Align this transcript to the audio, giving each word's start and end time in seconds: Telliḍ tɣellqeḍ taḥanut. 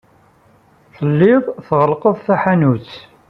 Telliḍ 0.95 1.43
tɣellqeḍ 1.67 2.17
taḥanut. 2.25 2.91